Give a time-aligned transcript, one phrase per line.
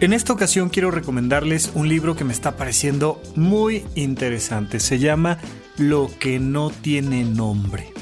[0.00, 4.80] En esta ocasión quiero recomendarles un libro que me está pareciendo muy interesante.
[4.80, 5.36] Se llama
[5.76, 7.92] Lo que no tiene nombre.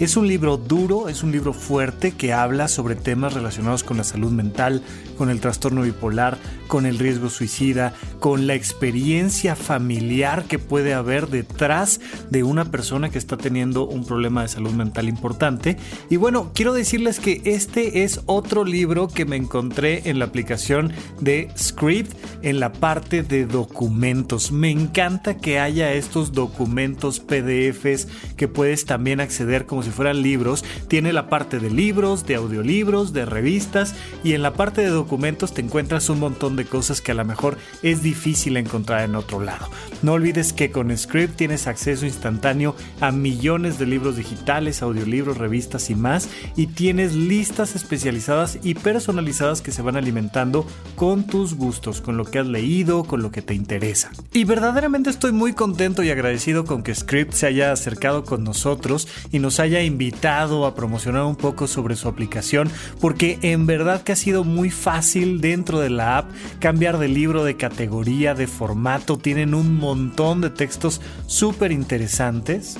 [0.00, 4.02] Es un libro duro, es un libro fuerte que habla sobre temas relacionados con la
[4.02, 4.82] salud mental,
[5.16, 6.38] con el trastorno bipolar,
[6.74, 12.00] con el riesgo suicida, con la experiencia familiar que puede haber detrás
[12.30, 15.76] de una persona que está teniendo un problema de salud mental importante.
[16.10, 20.92] Y bueno, quiero decirles que este es otro libro que me encontré en la aplicación
[21.20, 24.50] de Script en la parte de documentos.
[24.50, 30.64] Me encanta que haya estos documentos PDFs que puedes también acceder como si fueran libros.
[30.88, 35.54] Tiene la parte de libros, de audiolibros, de revistas y en la parte de documentos
[35.54, 39.40] te encuentras un montón de cosas que a lo mejor es difícil encontrar en otro
[39.40, 39.68] lado.
[40.02, 45.90] No olvides que con Script tienes acceso instantáneo a millones de libros digitales, audiolibros, revistas
[45.90, 52.00] y más y tienes listas especializadas y personalizadas que se van alimentando con tus gustos,
[52.00, 54.10] con lo que has leído, con lo que te interesa.
[54.32, 59.08] Y verdaderamente estoy muy contento y agradecido con que Script se haya acercado con nosotros
[59.32, 64.12] y nos haya invitado a promocionar un poco sobre su aplicación porque en verdad que
[64.12, 69.18] ha sido muy fácil dentro de la app cambiar de libro, de categoría, de formato,
[69.18, 72.76] tienen un montón de textos súper interesantes.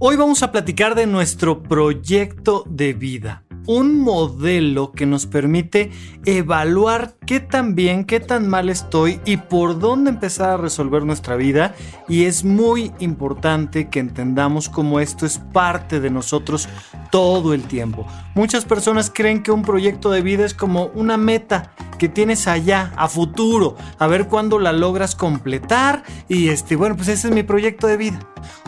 [0.00, 5.90] Hoy vamos a platicar de nuestro proyecto de vida un modelo que nos permite
[6.24, 11.36] evaluar qué tan bien, qué tan mal estoy y por dónde empezar a resolver nuestra
[11.36, 11.74] vida.
[12.08, 16.68] Y es muy importante que entendamos cómo esto es parte de nosotros
[17.10, 18.06] todo el tiempo.
[18.34, 22.92] Muchas personas creen que un proyecto de vida es como una meta que tienes allá,
[22.96, 27.42] a futuro, a ver cuándo la logras completar y este, bueno, pues ese es mi
[27.42, 28.18] proyecto de vida.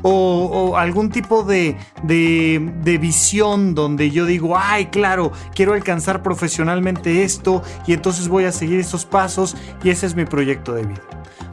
[0.03, 7.63] O, algún tipo de, de, visión donde yo digo, ay, claro, quiero alcanzar profesionalmente esto
[7.87, 11.03] y entonces voy a seguir esos pasos y ese es mi proyecto de vida.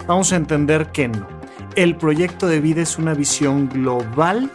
[0.06, 1.28] Vamos a entender que no.
[1.76, 4.52] El proyecto de vida es una visión global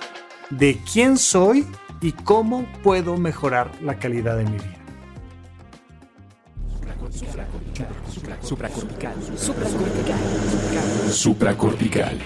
[0.51, 1.67] de quién soy
[2.01, 4.77] y cómo puedo mejorar la calidad de mi vida.
[8.43, 9.15] Supracortical.
[9.39, 11.11] Supracortical.
[11.11, 12.19] Supracortical.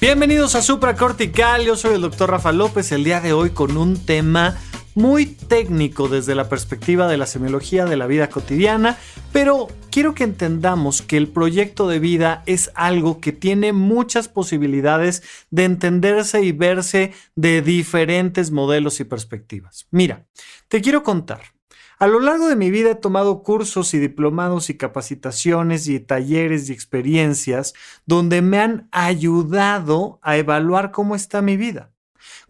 [0.00, 3.96] Bienvenidos a Supracortical, yo soy el doctor Rafa López, el día de hoy con un
[3.96, 4.56] tema
[4.94, 8.96] muy técnico desde la perspectiva de la semiología de la vida cotidiana,
[9.32, 15.22] pero quiero que entendamos que el proyecto de vida es algo que tiene muchas posibilidades
[15.50, 19.86] de entenderse y verse de diferentes modelos y perspectivas.
[19.90, 20.26] Mira,
[20.68, 21.54] te quiero contar.
[21.98, 26.68] A lo largo de mi vida he tomado cursos y diplomados y capacitaciones y talleres
[26.68, 27.72] y experiencias
[28.04, 31.93] donde me han ayudado a evaluar cómo está mi vida.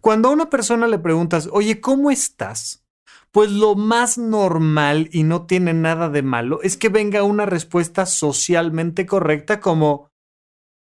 [0.05, 2.85] Cuando a una persona le preguntas, oye, ¿cómo estás?
[3.31, 8.05] Pues lo más normal y no tiene nada de malo es que venga una respuesta
[8.05, 10.11] socialmente correcta como,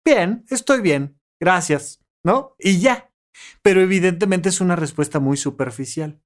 [0.07, 2.55] bien, estoy bien, gracias, ¿no?
[2.59, 3.13] Y ya.
[3.61, 6.23] Pero evidentemente es una respuesta muy superficial.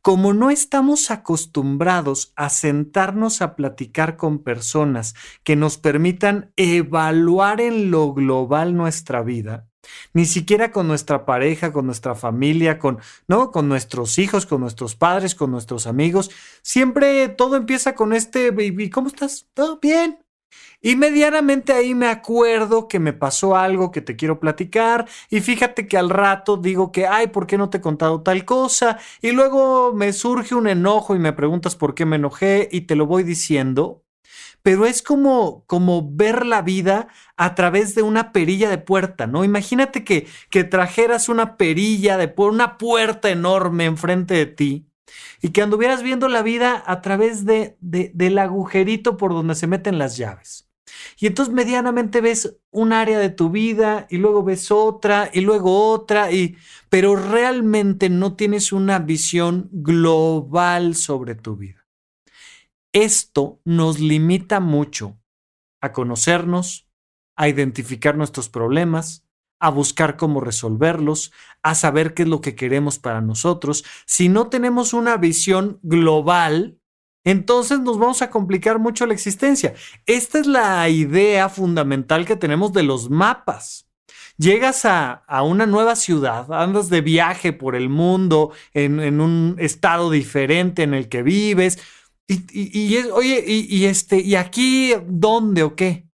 [0.00, 7.90] Como no estamos acostumbrados a sentarnos a platicar con personas que nos permitan evaluar en
[7.90, 9.68] lo global nuestra vida,
[10.12, 12.98] ni siquiera con nuestra pareja, con nuestra familia, con,
[13.28, 13.50] ¿no?
[13.50, 16.30] con nuestros hijos, con nuestros padres, con nuestros amigos.
[16.62, 19.46] Siempre todo empieza con este, baby, ¿cómo estás?
[19.54, 20.18] ¿Todo bien?
[20.80, 25.88] Y medianamente ahí me acuerdo que me pasó algo que te quiero platicar y fíjate
[25.88, 28.98] que al rato digo que, ay, ¿por qué no te he contado tal cosa?
[29.22, 32.96] Y luego me surge un enojo y me preguntas por qué me enojé y te
[32.96, 34.03] lo voy diciendo
[34.64, 39.44] pero es como, como ver la vida a través de una perilla de puerta, ¿no?
[39.44, 44.86] Imagínate que, que trajeras una perilla de una puerta enorme enfrente de ti
[45.42, 49.98] y que anduvieras viendo la vida a través de, del agujerito por donde se meten
[49.98, 50.66] las llaves.
[51.18, 55.90] Y entonces medianamente ves un área de tu vida y luego ves otra y luego
[55.90, 56.56] otra y
[56.88, 61.83] pero realmente no tienes una visión global sobre tu vida.
[62.94, 65.18] Esto nos limita mucho
[65.80, 66.88] a conocernos,
[67.36, 69.26] a identificar nuestros problemas,
[69.58, 71.32] a buscar cómo resolverlos,
[71.62, 73.84] a saber qué es lo que queremos para nosotros.
[74.06, 76.78] Si no tenemos una visión global,
[77.24, 79.74] entonces nos vamos a complicar mucho la existencia.
[80.06, 83.88] Esta es la idea fundamental que tenemos de los mapas.
[84.36, 90.82] Llegas a, una nueva ciudad, andas de viaje por el mundo, en, un estado diferente
[90.82, 91.78] en el que vives,
[92.26, 96.08] y, oye, y, este, ¿y aquí dónde o qué?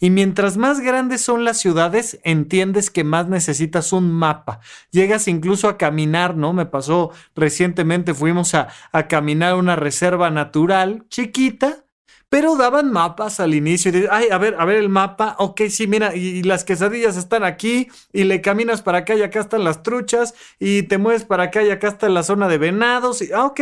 [0.00, 4.60] Y mientras más grandes son las ciudades, entiendes que más necesitas un mapa.
[4.90, 6.52] Llegas incluso a caminar, ¿no?
[6.52, 11.84] Me pasó recientemente, fuimos a, a caminar una reserva natural chiquita,
[12.28, 13.96] pero daban mapas al inicio.
[13.96, 15.36] Y ay, a ver, a ver el mapa.
[15.38, 19.40] Ok, sí, mira, y, las quesadillas están aquí, y le caminas para acá y acá
[19.40, 23.22] están las truchas, y te mueves para acá y acá está la zona de venados.
[23.22, 23.60] Y, ah, ok.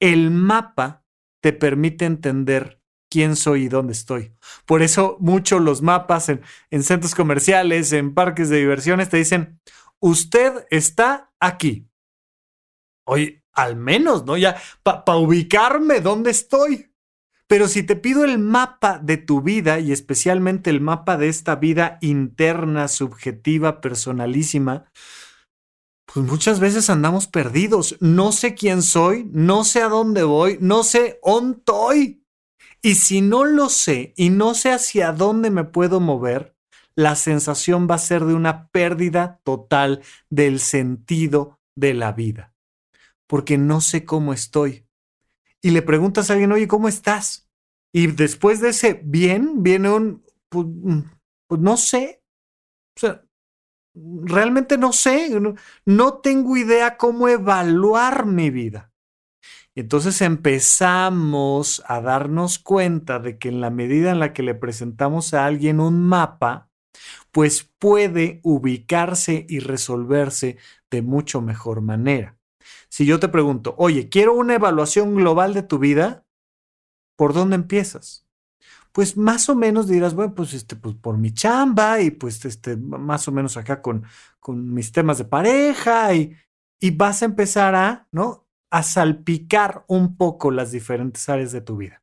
[0.00, 1.04] El mapa
[1.40, 2.80] te permite entender
[3.10, 4.32] quién soy y dónde estoy.
[4.64, 9.60] Por eso muchos los mapas en, centros comerciales, en parques de diversiones, te dicen,
[9.98, 11.88] usted está aquí.
[13.04, 14.36] Oye, al menos, ¿no?
[14.36, 16.94] Ya, para ubicarme dónde estoy.
[17.48, 21.56] Pero si te pido el mapa de tu vida y especialmente el mapa de esta
[21.56, 24.84] vida interna, subjetiva, personalísima,
[26.12, 27.96] pues muchas veces andamos perdidos.
[28.00, 32.24] No sé quién soy, no sé a dónde voy, no sé dónde estoy.
[32.82, 36.56] Y si no lo sé y no sé hacia dónde me puedo mover,
[36.94, 42.54] la sensación va a ser de una pérdida total del sentido de la vida.
[43.26, 44.86] Porque no sé cómo estoy.
[45.62, 47.48] Y le preguntas a alguien, oye, ¿cómo estás?
[47.92, 51.00] Y después de ese bien, viene un, pues, mm,
[51.46, 52.22] pues no sé.
[52.96, 53.24] O sea,
[53.94, 55.30] realmente no sé.
[55.84, 58.92] no tengo idea cómo evaluar mi vida.
[59.74, 65.32] Entonces empezamos a darnos cuenta de que en la medida en la que le presentamos
[65.32, 66.68] a alguien un mapa,
[67.30, 70.58] pues puede ubicarse y resolverse
[70.90, 72.36] de mucho mejor manera.
[72.88, 76.26] Si yo te pregunto, oye, quiero una evaluación global de tu vida,
[77.16, 78.26] ¿por dónde empiezas?
[78.92, 82.76] Pues más o menos dirás, bueno, pues, este, pues por mi chamba y pues este,
[82.76, 84.04] más o menos acá con,
[84.40, 86.36] con mis temas de pareja y,
[86.80, 88.46] y vas a empezar a, ¿no?
[88.70, 92.02] a salpicar un poco las diferentes áreas de tu vida.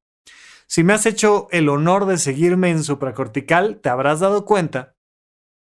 [0.67, 4.95] Si me has hecho el honor de seguirme en supracortical, te habrás dado cuenta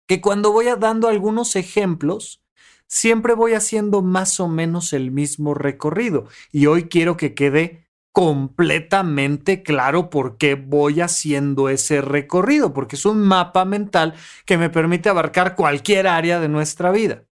[0.07, 2.43] que cuando voy dando algunos ejemplos,
[2.87, 6.27] siempre voy haciendo más o menos el mismo recorrido.
[6.51, 7.84] Y hoy quiero que quede
[8.15, 14.13] completamente claro por qué voy haciendo ese recorrido, porque es un mapa mental
[14.45, 17.25] que me permite abarcar cualquier área de nuestra vida.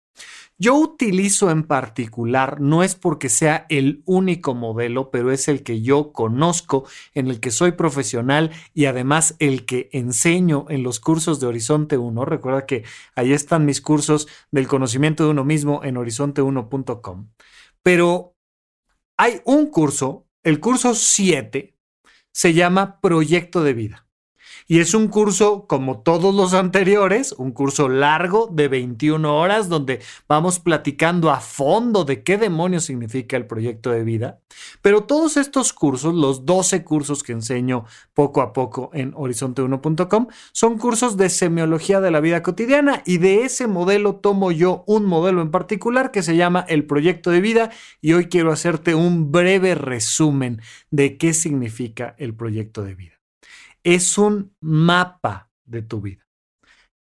[0.57, 5.81] Yo utilizo en particular, no es porque sea el único modelo, pero es el que
[5.81, 11.39] yo conozco, en el que soy profesional y además el que enseño en los cursos
[11.39, 12.25] de Horizonte 1.
[12.25, 12.83] Recuerda que
[13.15, 17.29] ahí están mis cursos del conocimiento de uno mismo en horizonte1.com.
[17.81, 18.35] Pero
[19.15, 21.77] hay un curso, el curso 7,
[22.31, 24.02] se llama Proyecto de Vida.
[24.67, 30.01] Y es un curso, como todos los anteriores, un curso largo de 21 horas donde
[30.27, 34.39] vamos platicando a fondo de qué demonios significa el proyecto de vida.
[34.81, 40.77] Pero todos estos cursos, los 12 cursos que enseño poco a poco en horizonte1.com, son
[40.77, 45.41] cursos de semiología de la vida cotidiana y de ese modelo tomo yo un modelo
[45.41, 49.75] en particular que se llama el proyecto de vida y hoy quiero hacerte un breve
[49.75, 53.12] resumen de qué significa el proyecto de vida
[53.83, 56.22] es un mapa de tu vida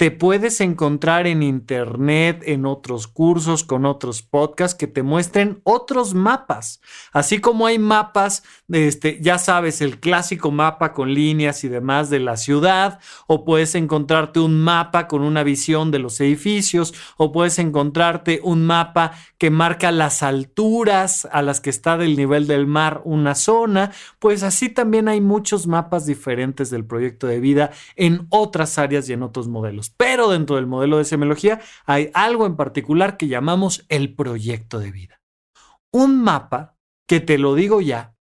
[0.02, 6.12] te puedes encontrar en internet, en otros cursos, con otros podcasts que te muestren otros
[6.12, 6.80] mapas.
[7.12, 12.18] Así como hay mapas, este, ya sabes, el clásico mapa con líneas y demás de
[12.18, 17.60] la ciudad, o puedes encontrarte un mapa con una visión de los edificios, o puedes
[17.60, 23.02] encontrarte un mapa que marca las alturas a las que está del nivel del mar
[23.04, 28.78] una zona, pues así también hay muchos mapas diferentes del proyecto de vida en otras
[28.78, 29.91] áreas y en otros modelos.
[29.96, 34.90] Pero dentro del modelo de semiología hay algo en particular que llamamos el proyecto de
[34.90, 35.20] vida.
[35.92, 38.14] Un mapa que te lo digo ya,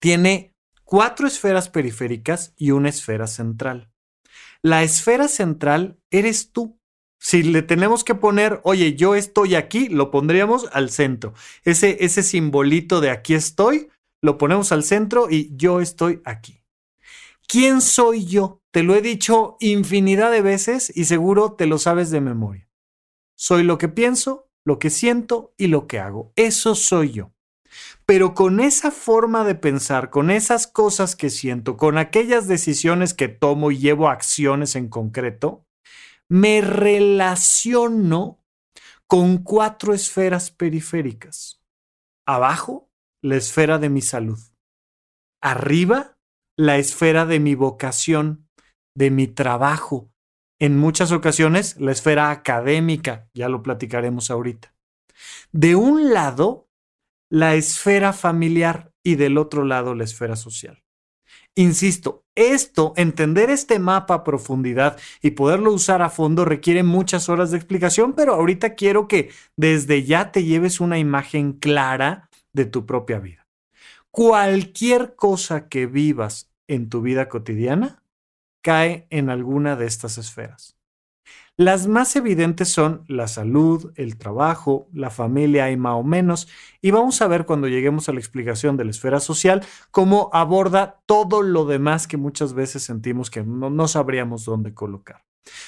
[0.00, 3.90] tiene cuatro esferas periféricas y una esfera central.
[4.62, 6.78] La esfera central eres tú.
[7.20, 11.34] Si le tenemos que poner, oye, yo estoy aquí, lo pondríamos al centro.
[11.64, 13.88] Ese, ese simbolito de aquí estoy,
[14.22, 16.57] lo ponemos al centro y yo estoy aquí.
[17.48, 18.60] ¿Quién soy yo?
[18.70, 22.68] Te lo he dicho infinidad de veces y seguro te lo sabes de memoria.
[23.36, 26.30] Soy lo que pienso, lo que siento y lo que hago.
[26.36, 27.32] Eso soy yo.
[28.04, 33.28] Pero con esa forma de pensar, con esas cosas que siento, con aquellas decisiones que
[33.28, 35.66] tomo y llevo acciones en concreto,
[36.28, 38.44] me relaciono
[39.06, 41.62] con cuatro esferas periféricas.
[42.26, 42.90] Abajo,
[43.22, 44.38] la esfera de mi salud.
[45.40, 46.17] Arriba,
[46.58, 48.48] la esfera de mi vocación,
[48.94, 50.10] de mi trabajo.
[50.58, 54.74] En muchas ocasiones, la esfera académica, ya lo platicaremos ahorita.
[55.52, 56.68] De un lado,
[57.30, 60.82] la esfera familiar y del otro lado, la esfera social.
[61.54, 67.52] Insisto, esto, entender este mapa a profundidad y poderlo usar a fondo requiere muchas horas
[67.52, 72.84] de explicación, pero ahorita quiero que desde ya te lleves una imagen clara de tu
[72.84, 73.47] propia vida.
[74.10, 78.02] Cualquier cosa que vivas en tu vida cotidiana
[78.62, 80.78] cae en alguna de estas esferas.
[81.56, 86.46] Las más evidentes son la salud, el trabajo, la familia y más o menos,
[86.80, 91.00] y vamos a ver cuando lleguemos a la explicación de la esfera social cómo aborda
[91.06, 95.24] todo lo demás que muchas veces sentimos que no, no sabríamos dónde colocar.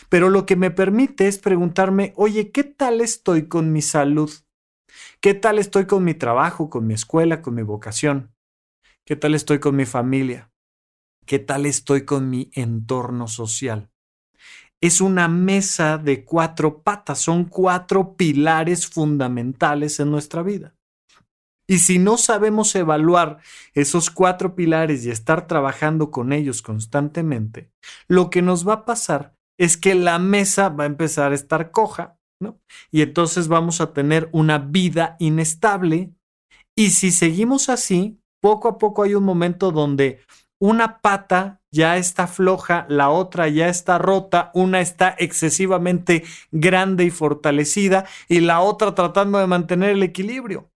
[0.09, 4.31] Pero lo que me permite es preguntarme, oye, ¿qué tal estoy con mi salud?
[5.21, 8.35] ¿Qué tal estoy con mi trabajo, con mi escuela, con mi vocación?
[9.05, 10.51] ¿Qué tal estoy con mi familia?
[11.27, 13.91] ¿Qué tal estoy con mi entorno social?
[14.81, 20.75] es una mesa de cuatro patas, son cuatro pilares fundamentales en nuestra vida.
[21.67, 23.39] Y si no sabemos evaluar
[23.75, 27.71] esos cuatro pilares y estar trabajando con ellos constantemente,
[28.09, 31.71] lo que nos va a pasar es que la mesa va a empezar a estar
[31.71, 32.19] coja,
[32.91, 36.13] Y entonces vamos a tener una vida inestable.
[36.77, 40.21] Y si seguimos así, poco a poco hay un momento donde
[40.61, 47.11] una pata ya está floja, la otra ya está rota, una está excesivamente grande y
[47.11, 50.71] fortalecida y la otra tratando de mantener el equilibrio.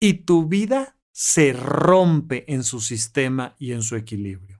[0.00, 4.53] Y tu vida se rompe en su sistema y en su equilibrio.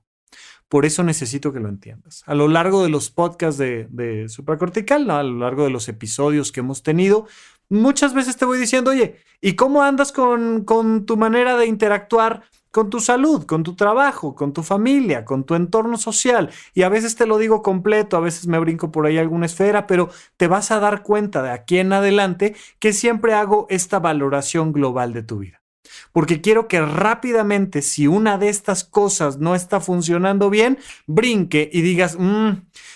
[0.75, 2.25] Por eso necesito que lo entiendas.
[2.27, 6.51] A lo largo de los podcasts de, de supracortical, a lo largo de los episodios
[6.51, 7.29] que hemos tenido,
[7.69, 12.43] muchas veces te voy diciendo, oye, ¿y cómo andas con, con tu manera de interactuar
[12.73, 16.51] con tu salud, con tu trabajo, con tu familia, con tu entorno social.
[16.75, 19.87] Y a veces te lo digo completo, a veces me brinco por ahí alguna esfera,
[19.87, 24.73] pero te vas a dar cuenta de aquí en adelante que siempre hago esta valoración
[24.73, 25.64] global de tu vida.
[26.13, 31.83] Porque quiero que rápidamente, si una de estas cosas no está funcionando bien, brinque y
[31.83, 32.51] digas, mm,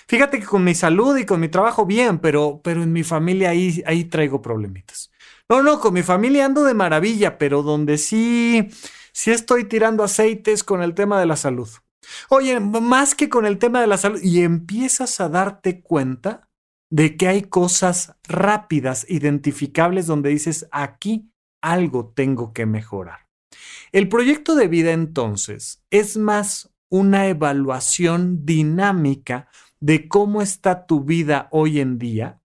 [0.06, 3.50] fíjate que con mi salud y con mi trabajo bien, pero, pero en mi familia
[3.50, 5.10] ahí, ahí traigo problemitas.
[5.48, 8.68] No, no, con mi familia ando de maravilla, pero donde sí
[9.18, 11.68] si estoy tirando aceites con el tema de la salud.
[12.28, 16.48] Oye, más que con el tema de la salud, y empiezas a darte cuenta
[16.88, 23.28] de que hay cosas rápidas, identificables, donde dices, aquí algo tengo que mejorar.
[23.92, 29.48] El proyecto de vida entonces es más una evaluación dinámica
[29.80, 32.40] de cómo está tu vida hoy en día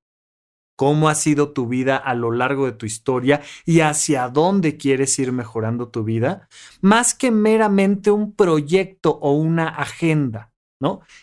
[0.75, 5.17] cómo ha sido tu vida a lo largo de tu historia y hacia dónde quieres
[5.19, 6.49] ir mejorando tu vida,
[6.81, 10.52] más que meramente un proyecto o una agenda.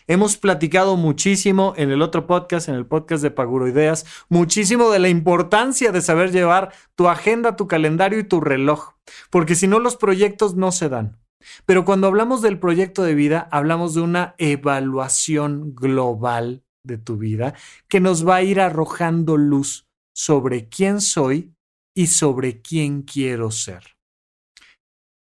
[0.07, 4.99] Hemos platicado muchísimo en el otro podcast, en el podcast de Paguro Ideas, muchísimo de
[4.99, 8.93] la importancia de saber llevar tu agenda, tu calendario y tu reloj,
[9.29, 11.17] porque si no los proyectos no se dan.
[11.65, 17.53] Pero cuando hablamos del proyecto de vida, hablamos de una evaluación global de tu vida
[17.87, 21.53] que nos va a ir arrojando luz sobre quién soy
[21.95, 23.95] y sobre quién quiero ser.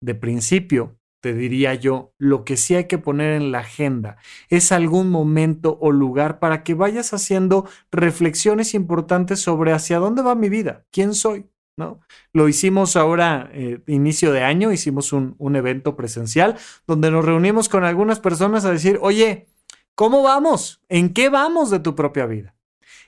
[0.03, 4.19] De principio, te diría yo, lo que sí hay que poner en la agenda
[4.50, 10.35] es algún momento o lugar para que vayas haciendo reflexiones importantes sobre hacia dónde va
[10.35, 11.47] mi vida, quién soy.
[11.75, 12.00] ¿No?
[12.35, 17.71] Lo hicimos ahora, eh, inicio de año, hicimos un, un evento presencial donde nos reunimos
[17.71, 19.47] con algunas personas a decir, oye,
[19.95, 20.81] ¿Cómo vamos?
[20.88, 22.57] ¿En qué vamos de tu propia vida?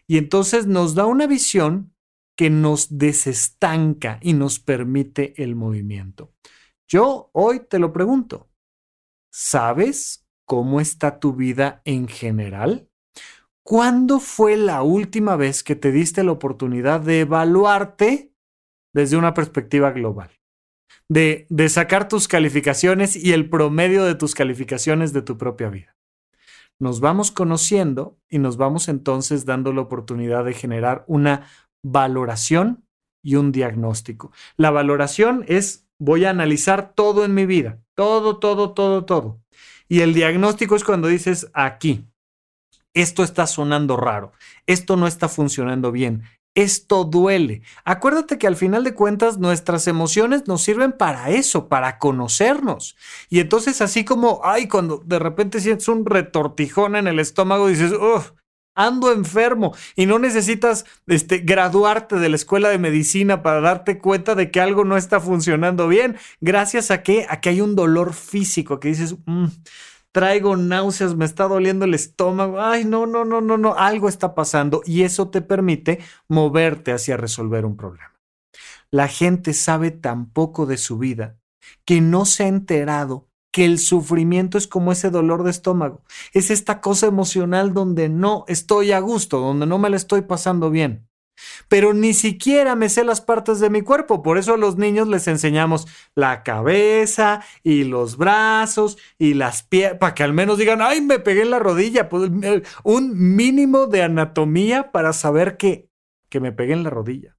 [0.06, 1.94] Y entonces nos da una visión
[2.36, 6.32] que nos desestanca y nos permite el movimiento.
[6.88, 8.48] Yo hoy te lo pregunto,
[9.32, 12.88] ¿sabes cómo está tu vida en general?
[13.62, 18.34] ¿Cuándo fue la última vez que te diste la oportunidad de evaluarte
[18.92, 20.30] desde una perspectiva global?
[21.08, 25.96] de, de sacar tus calificaciones y el promedio de tus calificaciones de tu propia vida.
[26.78, 31.46] Nos vamos conociendo y nos vamos entonces dando la oportunidad de generar una
[31.82, 32.84] valoración
[33.22, 34.32] y un diagnóstico.
[34.56, 39.40] La valoración es voy a analizar todo en mi vida, todo, todo, todo, todo.
[39.88, 42.06] Y el diagnóstico es cuando dices aquí,
[42.92, 44.32] esto está sonando raro,
[44.66, 46.22] esto no está funcionando bien,
[46.54, 47.62] esto duele.
[47.84, 52.96] Acuérdate que al final de cuentas nuestras emociones nos sirven para eso, para conocernos.
[53.28, 57.92] Y entonces así como, ay, cuando de repente sientes un retortijón en el estómago, dices,
[58.74, 64.34] ando enfermo y no necesitas este, graduarte de la escuela de medicina para darte cuenta
[64.34, 66.16] de que algo no está funcionando bien.
[66.40, 69.46] Gracias a que, hay un dolor físico que dices, mm,
[70.12, 74.34] traigo náuseas, me está doliendo el estómago, ay, no, no, no, no, no, algo está
[74.34, 78.12] pasando y eso te permite moverte hacia resolver un problema.
[78.90, 81.36] La gente sabe tan poco de su vida
[81.84, 86.02] que no se ha enterado que el sufrimiento es como ese dolor de estómago.
[86.32, 90.70] Es esta cosa emocional donde no estoy a gusto, donde no me la estoy pasando
[90.70, 91.08] bien.
[91.68, 94.24] Pero ni siquiera me sé las partes de mi cuerpo.
[94.24, 99.98] Por eso a los niños les enseñamos la cabeza y los brazos y las piernas,
[100.00, 102.08] para que al menos digan, ay, me pegué en la rodilla.
[102.08, 102.32] Pues,
[102.82, 105.88] un mínimo de anatomía para saber que,
[106.28, 107.36] que me pegué en la rodilla.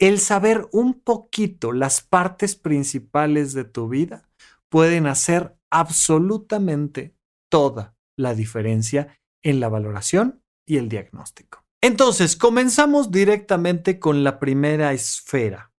[0.00, 4.27] El saber un poquito las partes principales de tu vida
[4.68, 7.14] pueden hacer absolutamente
[7.50, 11.64] toda la diferencia en la valoración y el diagnóstico.
[11.80, 15.72] Entonces, comenzamos directamente con la primera esfera.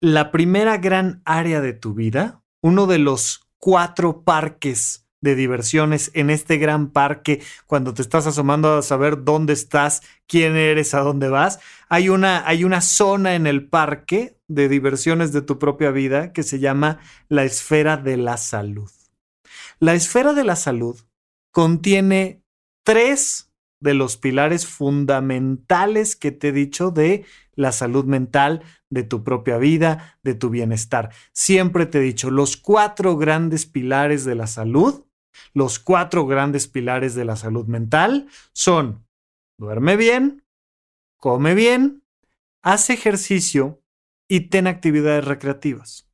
[0.00, 6.28] La primera gran área de tu vida, uno de los cuatro parques de diversiones en
[6.28, 11.30] este gran parque cuando te estás asomando a saber dónde estás, quién eres, a dónde
[11.30, 11.60] vas.
[11.88, 16.42] Hay una, hay una zona en el parque de diversiones de tu propia vida que
[16.42, 17.00] se llama
[17.30, 18.90] la esfera de la salud.
[19.80, 21.00] La esfera de la salud
[21.52, 22.42] contiene
[22.84, 29.24] tres de los pilares fundamentales que te he dicho de la salud mental, de tu
[29.24, 31.10] propia vida, de tu bienestar.
[31.32, 35.04] Siempre te he dicho, los cuatro grandes pilares de la salud
[35.52, 39.06] los cuatro grandes pilares de la salud mental son
[39.58, 40.44] duerme bien,
[41.16, 42.02] come bien,
[42.62, 43.82] haz ejercicio
[44.28, 46.08] y ten actividades recreativas.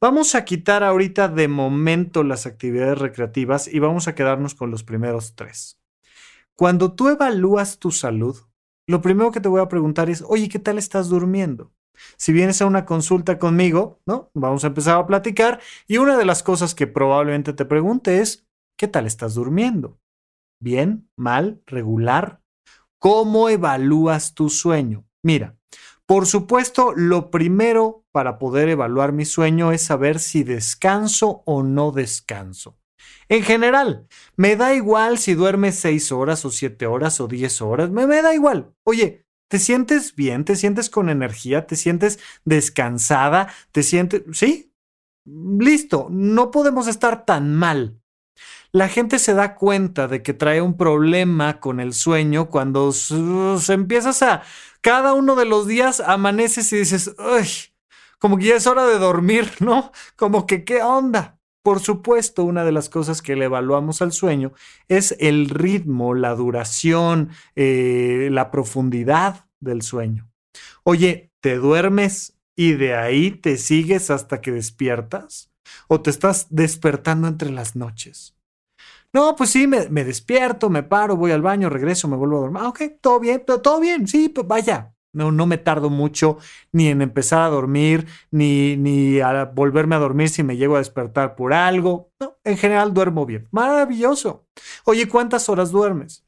[0.00, 4.82] Vamos a quitar ahorita de momento las actividades recreativas y vamos a quedarnos con los
[4.82, 5.78] primeros tres.
[6.54, 8.36] Cuando tú evalúas tu salud,
[8.86, 11.72] lo primero que te voy a preguntar es, oye, ¿qué tal estás durmiendo?
[12.16, 14.30] Si vienes a una consulta conmigo, ¿no?
[14.34, 18.46] Vamos a empezar a platicar y una de las cosas que probablemente te pregunte es,
[18.80, 20.00] ¿Qué tal estás durmiendo?
[20.58, 21.10] ¿Bien?
[21.14, 21.62] ¿Mal?
[21.66, 22.40] ¿Regular?
[22.98, 25.04] ¿Cómo evalúas tu sueño?
[25.22, 25.58] Mira,
[26.06, 31.92] por supuesto, lo primero para poder evaluar mi sueño es saber si descanso o no
[31.92, 32.78] descanso.
[33.28, 37.90] En general, me da igual si duermes seis horas o siete horas o diez horas,
[37.90, 38.74] me, me da igual.
[38.84, 40.46] Oye, ¿te sientes bien?
[40.46, 41.66] ¿Te sientes con energía?
[41.66, 43.52] ¿Te sientes descansada?
[43.72, 44.22] ¿Te sientes...
[44.32, 44.72] Sí?
[45.26, 47.99] Listo, no podemos estar tan mal
[48.72, 53.72] la gente se da cuenta de que trae un problema con el sueño cuando se
[53.72, 54.42] empiezas a,
[54.80, 57.46] cada uno de los días amaneces y dices, Ay,
[58.18, 59.92] como que ya es hora de dormir, ¿no?
[60.16, 61.38] Como que, ¿qué onda?
[61.62, 64.52] Por supuesto, una de las cosas que le evaluamos al sueño
[64.88, 70.30] es el ritmo, la duración, eh, la profundidad del sueño.
[70.84, 75.50] Oye, ¿te duermes y de ahí te sigues hasta que despiertas?
[75.86, 78.34] ¿O te estás despertando entre las noches?
[79.12, 82.62] No, pues sí, me, despierto, me paro, voy al baño, regreso, me vuelvo a dormir.
[82.62, 84.94] Ah, ok, todo bien, todo bien, sí, pues vaya.
[85.12, 86.38] No, no me tardo mucho
[86.70, 90.78] ni en empezar a dormir, ni, ni a volverme a dormir si me llego a
[90.78, 92.12] despertar por algo.
[92.20, 93.48] No, en general duermo bien.
[93.50, 94.46] Maravilloso.
[94.84, 96.24] Oye, ¿cuántas horas duermes?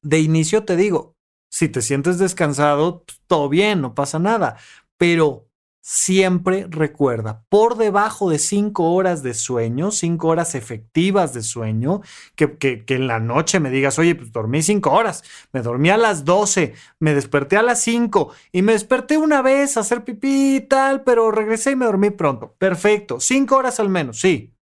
[0.00, 1.14] De inicio te digo,
[1.50, 4.56] si te sientes descansado, pues, todo bien, no pasa nada.
[4.96, 5.49] Pero
[5.82, 12.02] siempre recuerda, por debajo de cinco horas de sueño, cinco horas efectivas de sueño,
[12.36, 15.96] que, que, en la noche me digas, oye, pues dormí cinco horas, me dormí a
[15.96, 20.56] las doce, me desperté a las cinco y me desperté una vez a hacer pipí
[20.56, 22.54] y tal, pero regresé y me dormí pronto.
[22.58, 24.54] Perfecto, cinco horas al menos, sí.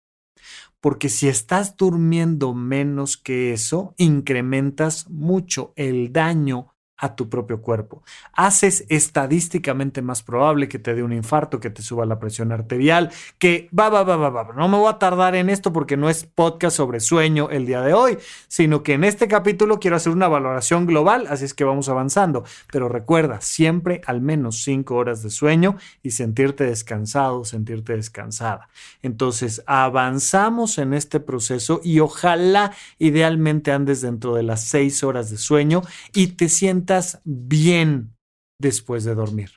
[0.81, 8.03] Porque si estás durmiendo menos que eso, incrementas mucho el daño a tu propio cuerpo.
[8.33, 13.11] Haces estadísticamente más probable que te dé un infarto, que te suba la presión arterial,
[13.39, 14.53] que va, va, va, va, va.
[14.55, 17.83] No me voy a tardar en esto porque no es podcast sobre sueño el día
[17.83, 21.65] de hoy, sino que en este capítulo quiero hacer una valoración global, así es que
[21.65, 22.45] vamos avanzando.
[22.73, 28.69] Pero recuerda, siempre al menos cinco horas de sueño y sentirte descansado, sentirte descansada.
[29.03, 35.37] Entonces, avanzamos en este proceso y ojalá idealmente andes dentro de las seis horas de
[35.37, 35.83] sueño
[36.13, 36.88] y te sientas
[37.25, 38.17] bien
[38.61, 39.51] después de dormir.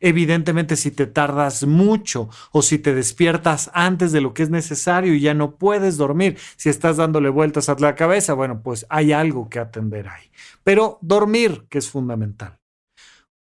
[0.00, 5.14] Evidentemente, si te tardas mucho o si te despiertas antes de lo que es necesario
[5.14, 9.12] y ya no puedes dormir, si estás dándole vueltas a la cabeza, bueno, pues hay
[9.12, 10.30] algo que atender ahí.
[10.64, 12.58] Pero dormir, que es fundamental.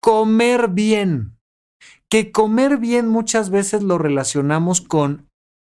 [0.01, 1.37] Comer bien.
[2.09, 5.29] Que comer bien muchas veces lo relacionamos con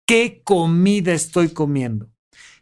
[0.07, 2.11] qué comida estoy comiendo.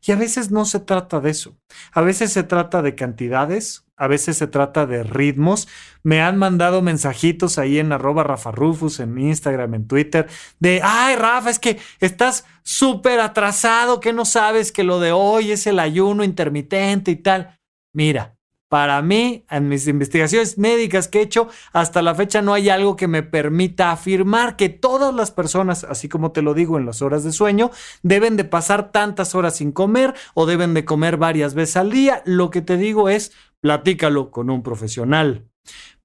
[0.02, 1.56] Y a veces no se trata de eso.
[1.92, 5.68] A veces se trata de cantidades, a veces se trata de ritmos.
[6.02, 10.26] Me han mandado mensajitos ahí en arroba Rafa Rufus, en Instagram, en Twitter,
[10.58, 15.52] de, ay Rafa, es que estás súper atrasado, que no sabes que lo de hoy
[15.52, 17.58] es el ayuno intermitente y tal.
[17.92, 18.38] Mira,
[18.70, 22.94] para mí, en mis investigaciones médicas que he hecho, hasta la fecha no hay algo
[22.94, 27.02] que me permita afirmar que todas las personas, así como te lo digo en las
[27.02, 27.72] horas de sueño,
[28.04, 32.22] deben de pasar tantas horas sin comer o deben de comer varias veces al día.
[32.24, 35.46] Lo que te digo es, platícalo con un profesional.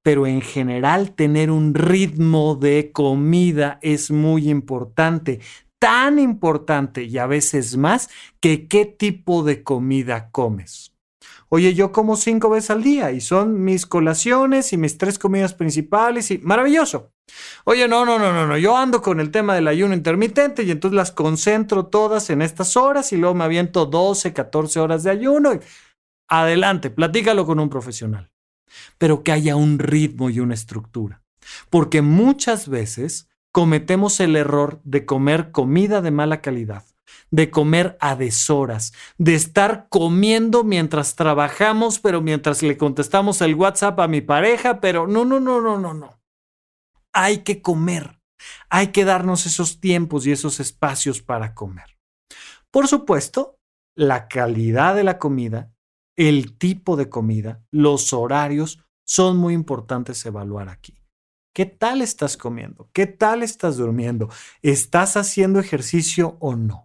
[0.02, 5.40] Pero en general tener un ritmo de comida es muy importante
[5.80, 10.94] tan importante y a veces más que qué tipo de comida comes.
[11.50, 15.54] Oye, yo como cinco veces al día y son mis colaciones y mis tres comidas
[15.54, 17.12] principales y maravilloso.
[17.66, 20.72] Oye, no, no, no, no, no, yo ando con el tema del ayuno intermitente y
[20.72, 25.12] entonces las concentro todas en estas horas y luego me aviento 12, 14 horas de
[25.12, 25.52] ayuno.
[26.28, 28.32] Adelante, platícalo con un profesional,
[28.98, 31.24] pero que haya un ritmo y una estructura.
[31.70, 36.84] Porque muchas veces cometemos el error de comer comida de mala calidad
[37.32, 44.00] de comer a deshoras, de estar comiendo mientras trabajamos, pero mientras le contestamos el WhatsApp
[44.00, 46.20] a mi pareja, pero no, no, no, no, no, no.
[47.14, 48.22] Hay que comer,
[48.70, 51.98] hay que darnos esos tiempos y esos espacios para comer.
[52.72, 53.60] Por supuesto,
[53.96, 55.72] la calidad de la comida,
[56.16, 61.02] el tipo de comida, los horarios son muy importantes evaluar aquí.
[61.54, 62.90] ¿Qué tal estás comiendo?
[62.92, 64.30] ¿Qué tal estás durmiendo?
[64.62, 66.85] ¿Estás haciendo ejercicio o no?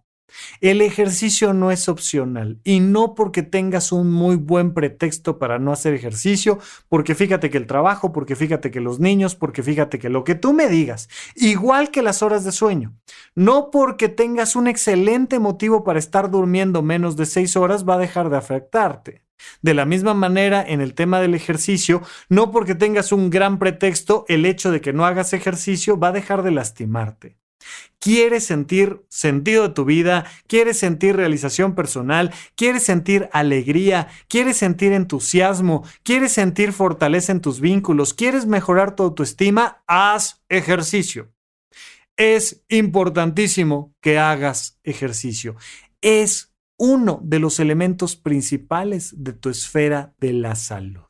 [0.61, 5.73] El ejercicio no es opcional y no porque tengas un muy buen pretexto para no
[5.73, 10.09] hacer ejercicio, porque fíjate que el trabajo, porque fíjate que los niños, porque fíjate que
[10.09, 12.95] lo que tú me digas, igual que las horas de sueño,
[13.35, 17.99] no porque tengas un excelente motivo para estar durmiendo menos de seis horas va a
[17.99, 19.23] dejar de afectarte.
[19.63, 24.25] De la misma manera, en el tema del ejercicio, no porque tengas un gran pretexto,
[24.29, 27.40] el hecho de que no hagas ejercicio va a dejar de lastimarte.
[27.99, 34.93] Quieres sentir sentido de tu vida, quieres sentir realización personal, quieres sentir alegría, quieres sentir
[34.93, 41.31] entusiasmo, quieres sentir fortaleza en tus vínculos, quieres mejorar tu autoestima, haz ejercicio.
[42.17, 45.57] Es importantísimo que hagas ejercicio.
[46.01, 51.05] Es uno de los elementos principales de tu esfera de la salud.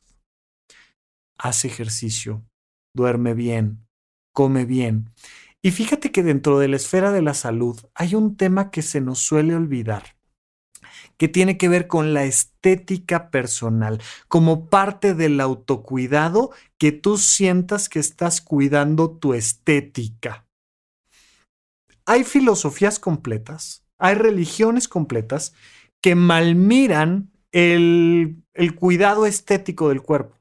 [1.37, 2.45] Haz ejercicio,
[2.93, 3.87] duerme bien,
[4.33, 5.13] come bien.
[5.63, 8.99] Y fíjate que dentro de la esfera de la salud hay un tema que se
[8.99, 10.15] nos suele olvidar,
[11.17, 17.89] que tiene que ver con la estética personal, como parte del autocuidado, que tú sientas
[17.89, 20.47] que estás cuidando tu estética.
[22.07, 25.53] Hay filosofías completas, hay religiones completas
[26.01, 30.40] que malmiran el, el cuidado estético del cuerpo.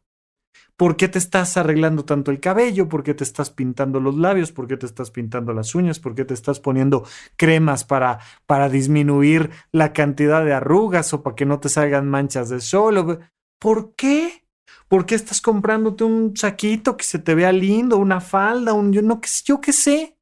[0.81, 2.89] ¿Por qué te estás arreglando tanto el cabello?
[2.89, 4.51] ¿Por qué te estás pintando los labios?
[4.51, 6.01] ¿Por qué te estás pintando las uñas?
[6.01, 7.05] ¿Por qué te estás poniendo
[7.37, 12.49] cremas para, para disminuir la cantidad de arrugas o para que no te salgan manchas
[12.49, 13.21] de sol?
[13.59, 14.47] ¿Por qué?
[14.89, 19.03] ¿Por qué estás comprándote un saquito que se te vea lindo, una falda, un yo
[19.03, 20.17] no yo qué sé?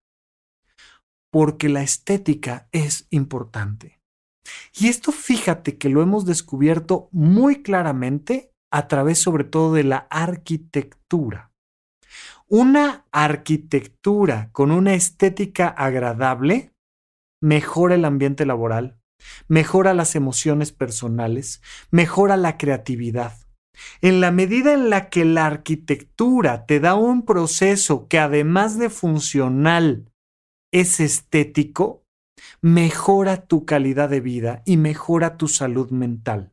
[1.30, 4.00] Porque la estética es importante.
[4.76, 10.07] Y esto fíjate que lo hemos descubierto muy claramente a través sobre todo de la
[10.11, 11.52] arquitectura.
[12.46, 16.72] Una arquitectura con una estética agradable
[17.42, 18.98] mejora el ambiente laboral,
[19.48, 23.35] mejora las emociones personales, mejora la creatividad.
[24.00, 28.90] En la medida en la que la arquitectura te da un proceso que además de
[28.90, 30.11] funcional
[30.72, 32.02] es estético,
[32.61, 36.52] mejora tu calidad de vida y mejora tu salud mental.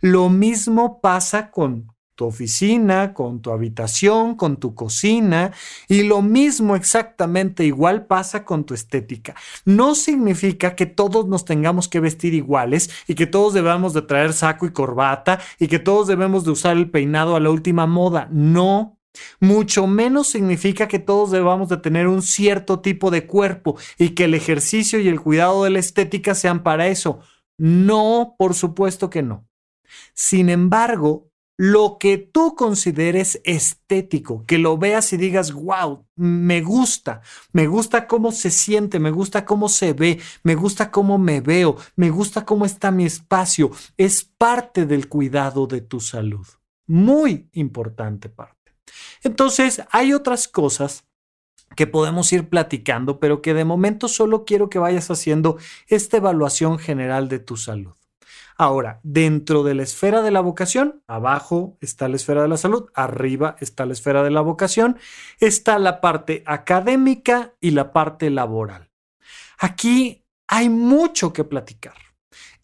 [0.00, 5.52] Lo mismo pasa con tu oficina, con tu habitación, con tu cocina
[5.86, 9.36] y lo mismo exactamente igual pasa con tu estética.
[9.64, 14.32] No significa que todos nos tengamos que vestir iguales y que todos debamos de traer
[14.32, 18.28] saco y corbata y que todos debemos de usar el peinado a la última moda.
[18.32, 18.98] No.
[19.40, 24.24] Mucho menos significa que todos debamos de tener un cierto tipo de cuerpo y que
[24.24, 27.20] el ejercicio y el cuidado de la estética sean para eso.
[27.56, 29.47] No, por supuesto que no.
[30.14, 37.20] Sin embargo, lo que tú consideres estético, que lo veas y digas, wow, me gusta,
[37.52, 41.76] me gusta cómo se siente, me gusta cómo se ve, me gusta cómo me veo,
[41.96, 46.46] me gusta cómo está mi espacio, es parte del cuidado de tu salud.
[46.86, 48.76] Muy importante parte.
[49.24, 51.08] Entonces, hay otras cosas
[51.74, 56.78] que podemos ir platicando, pero que de momento solo quiero que vayas haciendo esta evaluación
[56.78, 57.97] general de tu salud.
[58.60, 62.90] Ahora, dentro de la esfera de la vocación, abajo está la esfera de la salud,
[62.92, 64.98] arriba está la esfera de la vocación,
[65.38, 68.90] está la parte académica y la parte laboral.
[69.60, 71.94] Aquí hay mucho que platicar.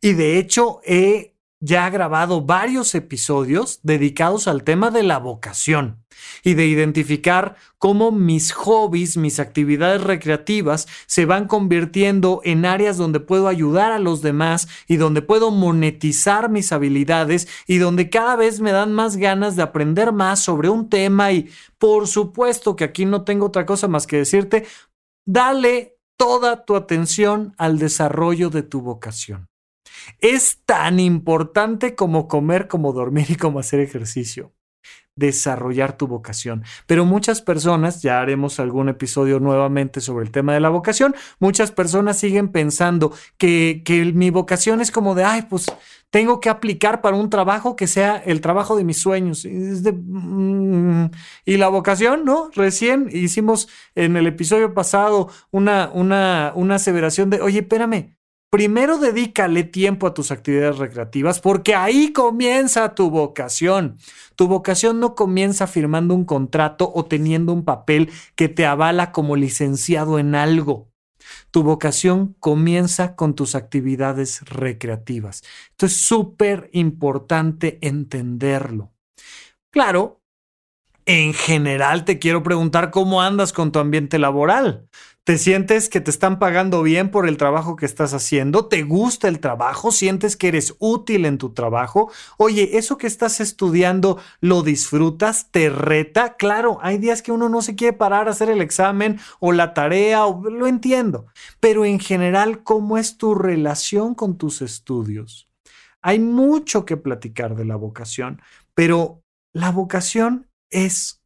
[0.00, 1.33] Y de hecho he
[1.64, 6.04] ya grabado varios episodios dedicados al tema de la vocación
[6.42, 13.18] y de identificar cómo mis hobbies, mis actividades recreativas se van convirtiendo en áreas donde
[13.18, 18.60] puedo ayudar a los demás y donde puedo monetizar mis habilidades y donde cada vez
[18.60, 21.48] me dan más ganas de aprender más sobre un tema y
[21.78, 24.66] por supuesto que aquí no tengo otra cosa más que decirte,
[25.24, 29.48] dale toda tu atención al desarrollo de tu vocación.
[30.20, 34.52] Es tan importante como comer, como dormir y como hacer ejercicio.
[35.16, 36.64] Desarrollar tu vocación.
[36.86, 41.70] Pero muchas personas, ya haremos algún episodio nuevamente sobre el tema de la vocación, muchas
[41.70, 43.82] personas siguen pensando que,
[44.14, 45.66] mi vocación es como de, ay, pues
[46.10, 49.46] tengo que aplicar para un trabajo que sea el trabajo de mis sueños.
[49.46, 51.06] Mm,
[51.44, 52.50] y la vocación, ¿no?
[52.52, 58.16] Recién hicimos en el episodio pasado una, una, una aseveración de, oye, espérame,
[58.54, 63.98] primero dedícale tiempo a tus actividades recreativas porque ahí comienza tu vocación.
[64.36, 69.34] Tu vocación no comienza firmando un contrato o teniendo un papel que te avala como
[69.34, 70.88] licenciado en algo.
[71.50, 75.42] Tu vocación comienza con tus actividades recreativas.
[75.70, 78.92] Esto es súper importante entenderlo.
[79.72, 80.22] Claro,
[81.06, 84.88] en general te quiero preguntar cómo andas con tu ambiente laboral.
[85.24, 88.66] ¿Te sientes que te están pagando bien por el trabajo que estás haciendo?
[88.66, 89.90] ¿Te gusta el trabajo?
[89.90, 92.12] ¿Sientes que eres útil en tu trabajo?
[92.36, 95.50] Oye, ¿eso que estás estudiando lo disfrutas?
[95.50, 96.36] ¿Te reta?
[96.36, 99.72] Claro, hay días que uno no se quiere parar a hacer el examen o la
[99.72, 101.24] tarea, o, lo entiendo.
[101.58, 105.48] Pero en general, ¿cómo es tu relación con tus estudios?
[106.02, 108.42] Hay mucho que platicar de la vocación,
[108.74, 109.22] pero
[109.54, 111.22] la vocación es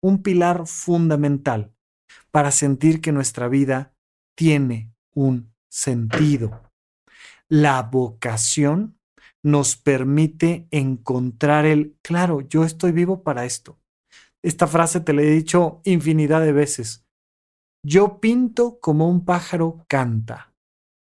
[0.00, 1.72] un pilar fundamental
[2.32, 3.94] para sentir que nuestra vida
[4.36, 6.72] tiene un sentido.
[7.48, 8.98] La vocación
[9.44, 13.78] nos permite encontrar el, claro, yo estoy vivo para esto.
[14.42, 17.06] Esta frase te la he dicho infinidad de veces.
[17.84, 20.54] Yo pinto como un pájaro canta.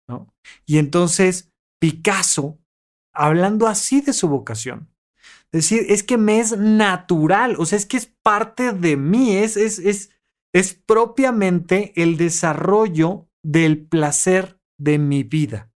[0.08, 0.32] ¿no?
[0.66, 2.58] Y entonces Picasso,
[3.14, 4.88] hablando así de su vocación,
[5.52, 9.56] decir, es que me es natural, o sea, es que es parte de mí, es,
[9.56, 10.10] es, es,
[10.52, 15.70] es propiamente el desarrollo del placer de mi vida.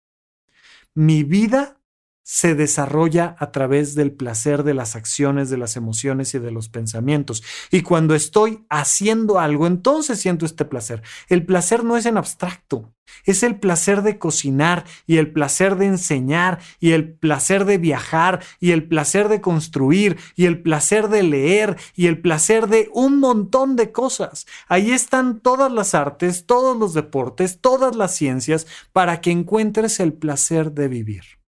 [0.94, 1.80] Mi vida
[2.24, 6.70] se desarrolla a través del placer de las acciones, de las emociones y de los
[6.70, 7.44] pensamientos.
[7.70, 11.02] Y cuando estoy haciendo algo, entonces siento este placer.
[11.28, 12.94] El placer no es en abstracto,
[13.26, 18.42] es el placer de cocinar y el placer de enseñar y el placer de viajar
[18.58, 23.20] y el placer de construir y el placer de leer y el placer de un
[23.20, 24.46] montón de cosas.
[24.66, 30.14] Ahí están todas las artes, todos los deportes, todas las ciencias para que encuentres el
[30.14, 31.43] placer de vivir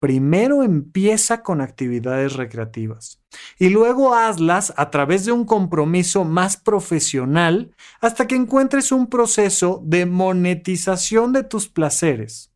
[0.00, 3.20] primero empieza con actividades recreativas
[3.58, 9.82] y luego hazlas a través de un compromiso más profesional hasta que encuentres un proceso
[9.84, 12.50] de monetización de tus placeres.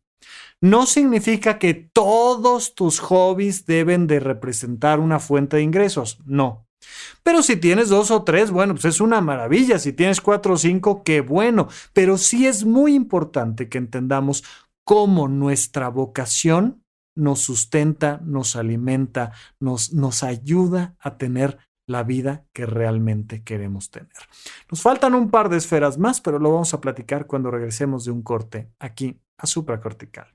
[0.59, 6.65] No significa que todos tus hobbies deben de representar una fuente de ingresos, no.
[7.23, 9.79] Pero si tienes dos o tres, bueno, pues es una maravilla.
[9.79, 11.67] Si tienes cuatro o cinco, qué bueno.
[11.93, 14.43] Pero sí es muy importante que entendamos
[14.83, 16.84] cómo nuestra vocación
[17.15, 24.11] nos sustenta, nos alimenta, nos, nos ayuda a tener la vida que realmente queremos tener.
[24.69, 28.11] Nos faltan un par de esferas más, pero lo vamos a platicar cuando regresemos de
[28.11, 30.34] un corte aquí a supracortical.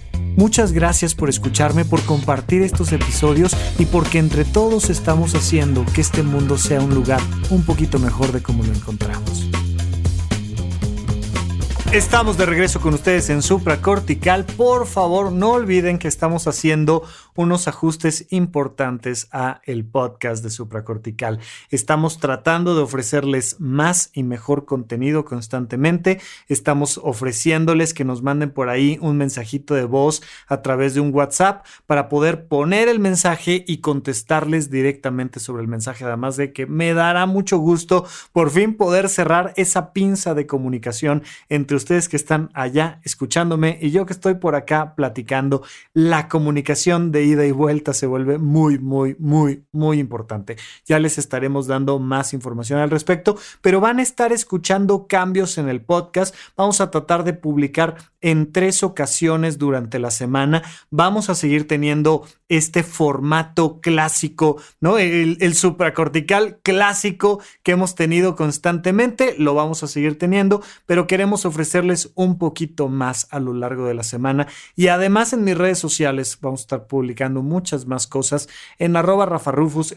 [0.35, 6.01] Muchas gracias por escucharme, por compartir estos episodios y porque entre todos estamos haciendo que
[6.01, 9.47] este mundo sea un lugar un poquito mejor de como lo encontramos.
[11.93, 14.45] Estamos de regreso con ustedes en Supracortical.
[14.45, 17.03] Por favor, no olviden que estamos haciendo
[17.35, 21.39] unos ajustes importantes a el podcast de supracortical.
[21.69, 26.21] Estamos tratando de ofrecerles más y mejor contenido constantemente.
[26.47, 31.13] Estamos ofreciéndoles que nos manden por ahí un mensajito de voz a través de un
[31.13, 36.05] WhatsApp para poder poner el mensaje y contestarles directamente sobre el mensaje.
[36.05, 41.23] Además de que me dará mucho gusto por fin poder cerrar esa pinza de comunicación
[41.49, 45.63] entre ustedes que están allá escuchándome y yo que estoy por acá platicando.
[45.93, 50.57] La comunicación de ida y vuelta se vuelve muy, muy, muy, muy importante.
[50.85, 55.69] Ya les estaremos dando más información al respecto, pero van a estar escuchando cambios en
[55.69, 56.35] el podcast.
[56.55, 60.61] Vamos a tratar de publicar en tres ocasiones durante la semana.
[60.91, 64.97] Vamos a seguir teniendo este formato clásico, ¿no?
[64.97, 71.45] El, el supracortical clásico que hemos tenido constantemente, lo vamos a seguir teniendo, pero queremos
[71.71, 74.47] ofrecerles un poquito más a lo largo de la semana.
[74.75, 79.41] Y además en mis redes sociales vamos a estar publicando muchas más cosas en arroba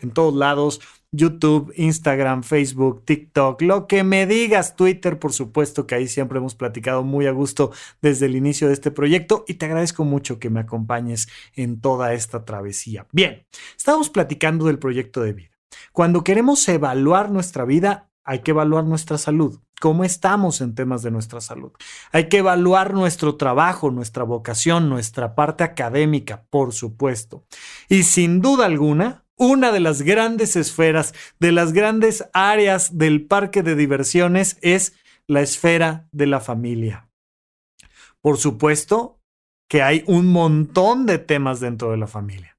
[0.00, 0.80] en todos lados.
[1.10, 6.56] YouTube, Instagram, Facebook, TikTok, lo que me digas, Twitter, por supuesto que ahí siempre hemos
[6.56, 7.70] platicado muy a gusto
[8.02, 12.14] desde el inicio de este proyecto y te agradezco mucho que me acompañes en toda
[12.14, 13.06] esta travesía.
[13.12, 15.50] Bien, estamos platicando del proyecto de vida.
[15.92, 19.60] Cuando queremos evaluar nuestra vida, hay que evaluar nuestra salud.
[19.84, 21.70] ¿Cómo estamos en temas de nuestra salud?
[22.10, 27.44] Hay que evaluar nuestro trabajo, nuestra vocación, nuestra parte académica, por supuesto.
[27.90, 33.62] Y sin duda alguna, una de las grandes esferas, de las grandes áreas del parque
[33.62, 34.94] de diversiones es
[35.26, 37.10] la esfera de la familia.
[38.22, 39.20] Por supuesto
[39.68, 42.56] que hay un montón de temas dentro de la familia.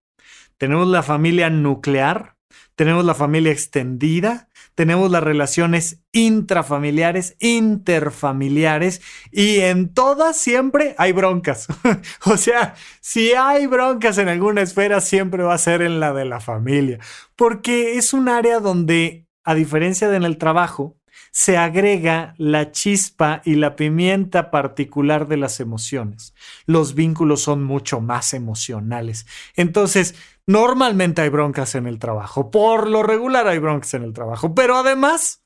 [0.60, 2.36] Tenemos la familia nuclear,
[2.76, 11.68] tenemos la familia extendida, tenemos las relaciones intrafamiliares, interfamiliares y en todas siempre hay broncas.
[12.26, 16.26] o sea, si hay broncas en alguna esfera, siempre va a ser en la de
[16.26, 17.00] la familia,
[17.36, 20.98] porque es un área donde, a diferencia de en el trabajo,
[21.32, 26.34] se agrega la chispa y la pimienta particular de las emociones.
[26.66, 29.26] Los vínculos son mucho más emocionales.
[29.58, 30.16] Entonces,
[30.48, 32.52] normalmente hay broncas en el trabajo.
[32.52, 34.54] Por lo regular hay broncas en el trabajo.
[34.56, 35.44] Pero además,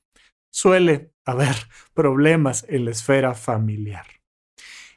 [0.52, 1.56] suele haber
[1.94, 4.06] problemas en la esfera familiar.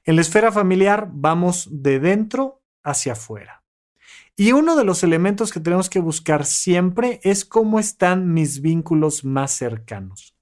[0.04, 3.62] En la esfera familiar vamos de dentro hacia afuera.
[4.34, 9.24] Y uno de los elementos que tenemos que buscar siempre es cómo están mis vínculos
[9.24, 10.34] más cercanos.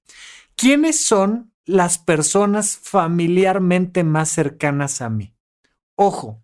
[0.54, 5.34] ¿Quiénes son las personas familiarmente más cercanas a mí?
[5.96, 6.42] Ojo,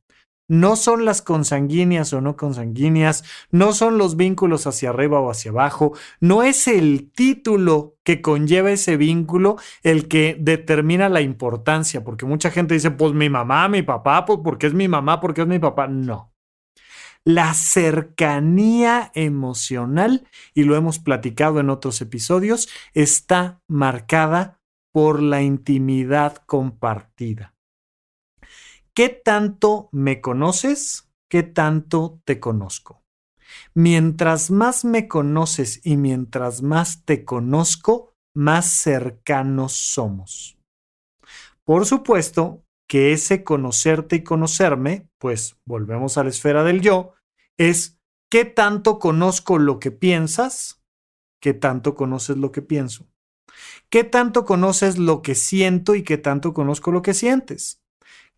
[0.48, 5.50] no son las consanguíneas o no consanguíneas, no son los vínculos hacia arriba o hacia
[5.50, 12.26] abajo, no es el título que conlleva ese vínculo el que determina la importancia, porque
[12.26, 15.46] mucha gente dice, pues mi mamá, mi papá, pues porque es mi mamá, porque es
[15.46, 15.88] mi papá.
[15.88, 16.32] No
[17.26, 24.60] la cercanía emocional, y lo hemos platicado en otros episodios, está marcada
[24.92, 27.55] por la intimidad compartida.
[28.96, 31.10] ¿Qué tanto me conoces?
[31.28, 33.04] ¿Qué tanto te conozco?
[33.74, 40.56] Mientras más me conoces y mientras más te conozco, más cercanos somos.
[41.62, 47.12] Por supuesto que ese conocerte y conocerme, pues volvemos a la esfera del yo,
[47.58, 47.98] es
[48.30, 50.82] ¿Qué tanto conozco lo que piensas?
[51.42, 53.06] ¿Qué tanto conoces lo que pienso?
[53.90, 57.82] ¿Qué tanto conoces lo que siento y qué tanto conozco lo que sientes?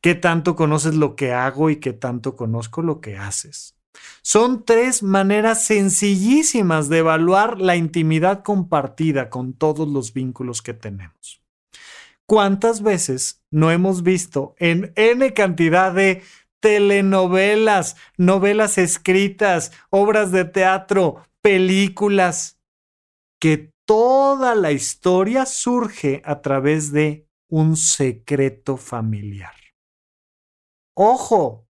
[0.01, 3.75] ¿Qué tanto conoces lo que hago y qué tanto conozco lo que haces?
[4.23, 11.43] Son tres maneras sencillísimas de evaluar la intimidad compartida con todos los vínculos que tenemos.
[12.27, 16.23] ¿Cuántas veces no hemos visto en N cantidad de
[16.61, 22.61] telenovelas, novelas escritas, obras de teatro, películas,
[23.41, 29.58] que toda la historia surge a través de un secreto familiar?
[31.01, 31.69] Ojo,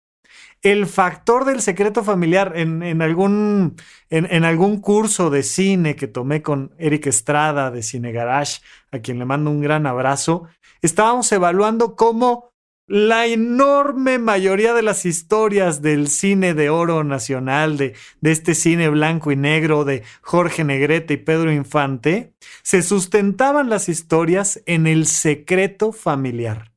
[0.62, 3.76] el factor del secreto familiar en, algún,
[4.10, 9.20] en, algún curso de cine que tomé con Eric Estrada de Cine Garage, a quien
[9.20, 10.48] le mando un gran abrazo,
[10.82, 12.54] estábamos evaluando cómo
[12.88, 18.88] la enorme mayoría de las historias del cine de oro nacional, de, de, este cine
[18.88, 22.32] blanco y negro de Jorge Negrete y Pedro Infante,
[22.64, 26.77] se sustentaban las historias en el secreto familiar.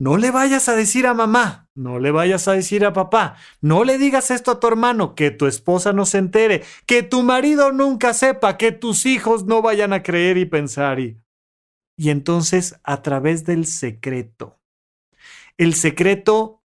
[0.00, 3.82] No le vayas a decir a mamá, no le vayas a decir a papá, no
[3.82, 7.72] le digas esto a tu hermano, que tu esposa no se entere, que tu marido
[7.72, 11.00] nunca sepa, que tus hijos no vayan a creer y pensar.
[11.00, 11.20] Y,
[11.96, 14.60] y entonces a través del secreto,
[15.56, 16.62] el secreto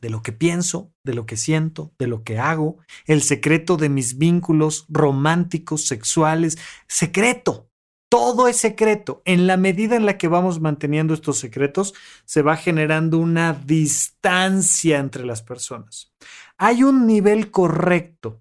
[0.00, 3.90] de lo que pienso, de lo que siento, de lo que hago, el secreto de
[3.90, 6.58] mis vínculos románticos, sexuales,
[6.88, 7.70] secreto,
[8.14, 9.22] todo es secreto.
[9.24, 11.94] En la medida en la que vamos manteniendo estos secretos,
[12.24, 16.12] se va generando una distancia entre las personas.
[16.56, 18.40] Hay un nivel correcto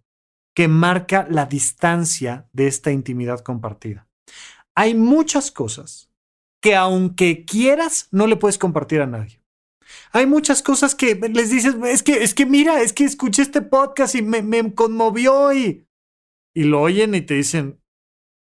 [0.54, 4.08] que marca la distancia de esta intimidad compartida.
[4.76, 6.12] Hay muchas cosas
[6.62, 9.42] que aunque quieras, no le puedes compartir a nadie.
[10.12, 13.64] Hay muchas cosas que les dices, es que, es que mira, es que escuché este
[13.64, 15.88] podcast y me, conmovió y,
[16.54, 17.83] y lo oyen y te dicen,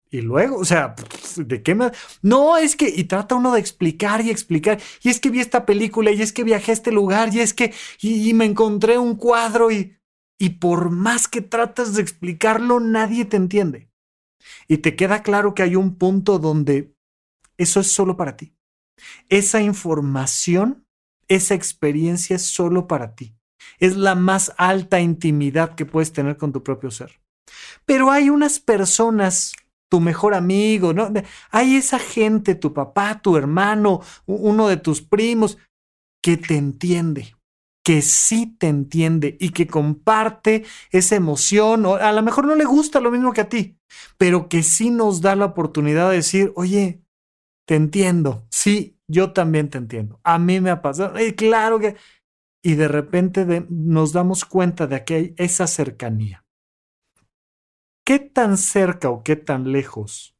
[0.10, 0.95] y luego, o sea,
[1.36, 1.91] ¿de qué me.?
[2.22, 2.88] No, es que.
[2.88, 4.80] Y trata uno de explicar y explicar.
[5.01, 7.53] Y es que vi esta película, y es que viajé a este lugar, y es
[7.53, 7.74] que.
[7.99, 9.97] Y, me encontré un cuadro, y.
[10.39, 13.89] Y por más que tratas de explicarlo, nadie te entiende.
[14.68, 16.95] Y te queda claro que hay un punto donde
[17.58, 18.53] eso es solo para ti.
[19.30, 20.86] Esa información,
[21.28, 23.36] esa experiencia es solo para ti.
[23.80, 27.20] Es la más alta intimidad que puedes tener con tu propio ser.
[27.86, 29.53] Pero hay unas personas
[29.89, 31.11] tu mejor amigo, ¿no?
[31.51, 35.57] Hay esa gente, tu papá, tu hermano, uno de tus primos,
[36.21, 37.35] que te entiende,
[37.85, 42.65] que sí te entiende y que comparte esa emoción, o a lo mejor no le
[42.65, 43.77] gusta lo mismo que a ti,
[44.17, 47.01] pero que sí nos da la oportunidad de decir, oye,
[47.67, 51.95] te entiendo, sí, yo también te entiendo, a mí me ha pasado, y claro que...
[52.63, 56.43] Y de repente nos damos cuenta de que hay esa cercanía.
[58.08, 60.34] ¿Qué tan cerca o qué tan lejos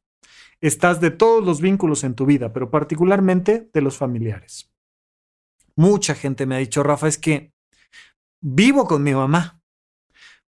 [0.62, 4.72] estás de todos los vínculos en tu vida, pero particularmente de los familiares?
[5.76, 7.52] Mucha gente me ha dicho, Rafa, es que
[8.40, 9.60] vivo con mi mamá,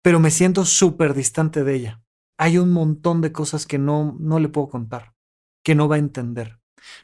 [0.01, 2.03] pero me siento súper distante de ella.
[2.39, 5.15] Hay un montón de cosas que no, no le puedo contar,
[5.63, 6.61] que no va a entender.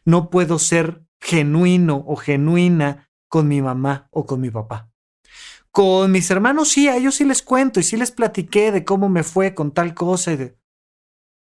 [0.07, 4.91] No puedo ser genuino o genuina con mi mamá o con mi papá.
[5.73, 9.09] Con mis hermanos sí, a ellos sí les cuento y sí les platiqué de cómo
[9.09, 10.59] me fue con tal cosa, y de...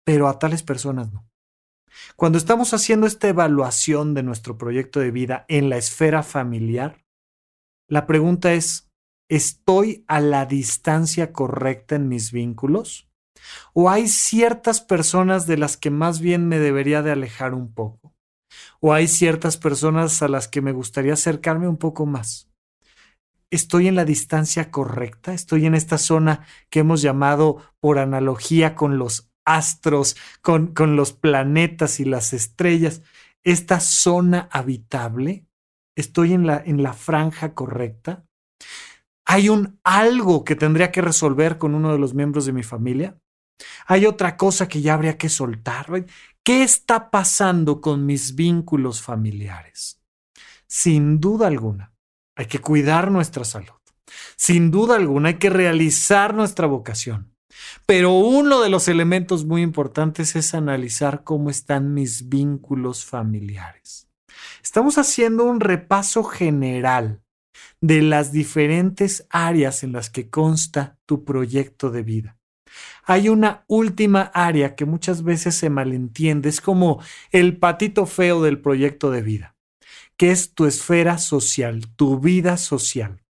[0.06, 1.28] pero a tales personas no.
[2.16, 7.04] Cuando estamos haciendo esta evaluación de nuestro proyecto de vida en la esfera familiar,
[7.90, 8.90] la pregunta es,
[9.30, 13.10] ¿estoy a la distancia correcta en mis vínculos?
[13.74, 18.14] ¿O hay ciertas personas de las que más bien me debería de alejar un poco?
[18.80, 22.51] ¿O hay ciertas personas a las que me gustaría acercarme un poco más?
[23.52, 28.98] Estoy en la distancia correcta, estoy en esta zona que hemos llamado por analogía con
[28.98, 33.02] los astros, con, con los planetas y las estrellas,
[33.44, 35.46] esta zona habitable,
[35.96, 38.26] estoy en la, en la franja correcta.
[39.26, 43.18] Hay un algo que tendría que resolver con uno de los miembros de mi familia.
[43.86, 46.06] Hay otra cosa que ya habría que soltar.
[46.44, 50.02] ¿Qué está pasando con mis vínculos familiares?
[50.68, 51.91] Sin duda alguna,
[52.42, 53.74] hay que cuidar nuestra salud.
[54.36, 57.36] Sin duda alguna hay que realizar nuestra vocación.
[57.86, 64.10] Pero uno de los elementos muy importantes es analizar cómo están mis vínculos familiares.
[64.64, 67.22] Estamos haciendo un repaso general
[67.80, 72.38] de las diferentes áreas en las que consta tu proyecto de vida.
[73.04, 78.60] Hay una última área que muchas veces se malentiende, es como el patito feo del
[78.60, 79.56] proyecto de vida
[80.22, 83.24] que es tu esfera social, tu vida social.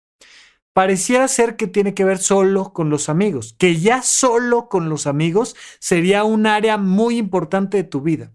[0.75, 5.07] pareciera ser que tiene que ver solo con los amigos, que ya solo con los
[5.07, 8.35] amigos sería un área muy importante de tu vida.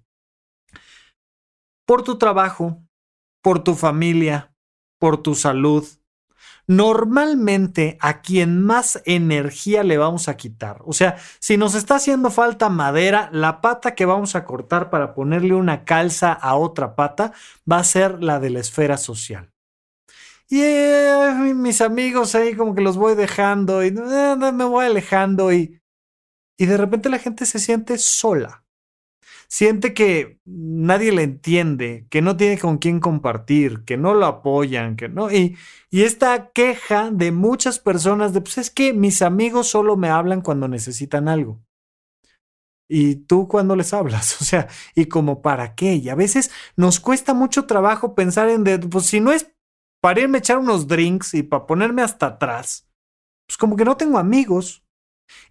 [1.85, 2.81] Por tu trabajo,
[3.41, 4.55] por tu familia,
[4.99, 5.85] por tu salud.
[6.67, 10.81] Normalmente a quien más energía le vamos a quitar.
[10.85, 15.13] O sea, si nos está haciendo falta madera, la pata que vamos a cortar para
[15.13, 17.33] ponerle una calza a otra pata
[17.71, 19.51] va a ser la de la esfera social.
[20.49, 20.61] Y
[21.55, 25.79] mis amigos ahí como que los voy dejando y eh, me voy alejando y,
[26.57, 28.64] y de repente la gente se siente sola
[29.47, 34.95] siente que nadie le entiende, que no tiene con quién compartir, que no lo apoyan,
[34.95, 35.31] que no.
[35.31, 35.57] Y,
[35.89, 40.41] y esta queja de muchas personas de, pues es que mis amigos solo me hablan
[40.41, 41.61] cuando necesitan algo.
[42.87, 44.37] ¿Y tú cuando les hablas?
[44.41, 45.95] O sea, ¿y como para qué?
[45.95, 49.51] Y a veces nos cuesta mucho trabajo pensar en, pues si no es
[50.01, 52.87] para irme a echar unos drinks y para ponerme hasta atrás,
[53.47, 54.84] pues como que no tengo amigos.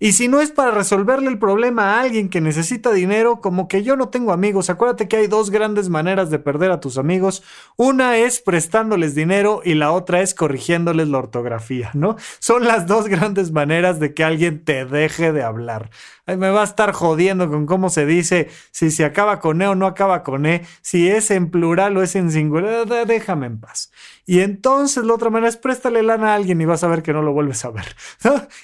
[0.00, 3.82] Y si no es para resolverle el problema a alguien que necesita dinero, como que
[3.82, 7.42] yo no tengo amigos, acuérdate que hay dos grandes maneras de perder a tus amigos.
[7.76, 12.16] Una es prestándoles dinero y la otra es corrigiéndoles la ortografía, ¿no?
[12.38, 15.90] Son las dos grandes maneras de que alguien te deje de hablar
[16.26, 19.74] me va a estar jodiendo con cómo se dice, si se acaba con E o
[19.74, 23.92] no acaba con E, si es en plural o es en singular, déjame en paz.
[24.24, 27.12] Y entonces la otra manera es préstale lana a alguien y vas a ver que
[27.12, 27.96] no lo vuelves a ver.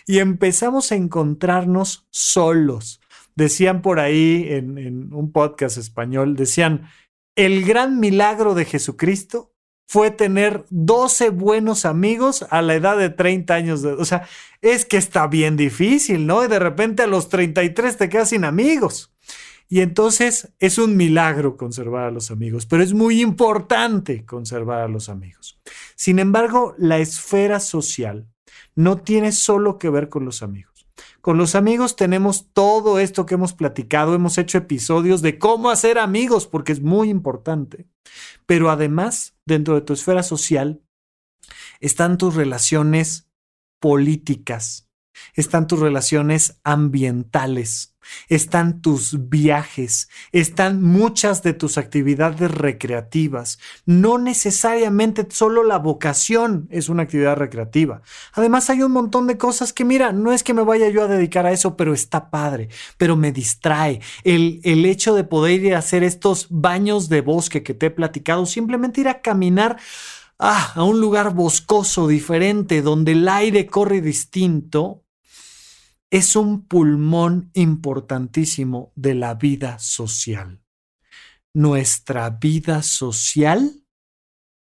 [0.07, 3.01] Y empezamos a encontrarnos solos.
[3.35, 6.89] Decían por ahí en, en un podcast español, decían,
[7.37, 9.50] el gran milagro de Jesucristo
[9.91, 13.83] fue tener 12 buenos amigos a la edad de 30 años.
[13.83, 14.25] De, o sea,
[14.63, 16.45] es que está bien difícil, ¿no?
[16.45, 19.13] Y de repente a los 33 te quedas sin amigos.
[19.69, 24.87] Y entonces es un milagro conservar a los amigos, pero es muy importante conservar a
[24.87, 25.59] los amigos.
[25.97, 28.29] Sin embargo, la esfera social
[28.77, 30.70] no tiene solo que ver con los amigos.
[31.21, 35.99] Con los amigos tenemos todo esto que hemos platicado, hemos hecho episodios de cómo hacer
[35.99, 37.87] amigos, porque es muy importante.
[38.47, 40.83] Pero además, dentro de tu esfera social,
[41.81, 43.29] están tus relaciones
[43.81, 44.90] políticas,
[45.35, 47.95] están tus relaciones ambientales,
[48.29, 53.59] están tus viajes, están muchas de tus actividades recreativas.
[53.87, 58.03] No necesariamente solo la vocación es una actividad recreativa.
[58.33, 61.09] Además hay un montón de cosas que, mira, no es que me vaya yo a
[61.09, 64.01] dedicar a eso, pero está padre, pero me distrae.
[64.25, 67.91] El, el hecho de poder ir a hacer estos baños de bosque que te he
[67.91, 69.79] platicado, simplemente ir a caminar
[70.41, 75.05] ah, a un lugar boscoso diferente, donde el aire corre distinto,
[76.11, 80.61] es un pulmón importantísimo de la vida social.
[81.55, 83.85] Nuestra vida social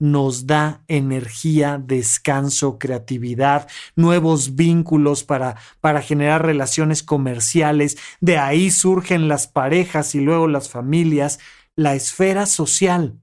[0.00, 7.98] nos da energía, descanso, creatividad, nuevos vínculos para, para generar relaciones comerciales.
[8.20, 11.40] De ahí surgen las parejas y luego las familias.
[11.74, 13.20] La esfera social,